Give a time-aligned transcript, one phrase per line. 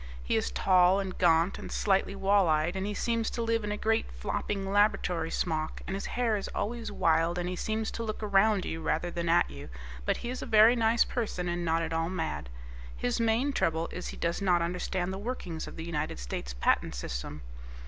[0.23, 3.71] He is tall and gaunt and slightly wall eyed, and he seems to live in
[3.71, 8.03] a great, flopping laboratory smock, and his hair is always wild, and he seems to
[8.03, 9.69] look around you rather than at you,
[10.03, 12.49] but he is a very nice person and not at all mad.
[12.97, 16.95] His main trouble is he does not understand the workings of the United States Patent
[16.95, 17.43] System.